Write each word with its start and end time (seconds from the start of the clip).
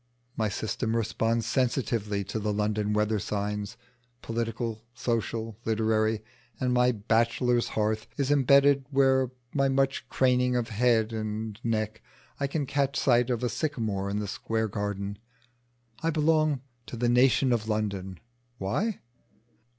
My 0.35 0.49
system 0.49 0.95
responds 0.97 1.45
sensitively 1.45 2.23
to 2.23 2.39
the 2.39 2.51
London 2.51 2.91
weather 2.91 3.19
signs, 3.19 3.77
political, 4.23 4.81
social, 4.95 5.59
literary; 5.63 6.23
and 6.59 6.73
my 6.73 6.91
bachelor's 6.91 7.67
hearth 7.77 8.07
is 8.17 8.31
imbedded 8.31 8.85
where 8.89 9.29
by 9.53 9.69
much 9.69 10.09
craning 10.09 10.55
of 10.55 10.69
head 10.69 11.13
and 11.13 11.59
neck 11.63 12.01
I 12.39 12.47
can 12.47 12.65
catch 12.65 12.97
sight 12.97 13.29
of 13.29 13.43
a 13.43 13.49
sycamore 13.49 14.09
in 14.09 14.17
the 14.17 14.27
Square 14.27 14.69
garden: 14.69 15.19
I 16.01 16.09
belong 16.09 16.61
to 16.87 16.97
the 16.97 17.07
"Nation 17.07 17.53
of 17.53 17.69
London." 17.69 18.19
Why? 18.57 19.01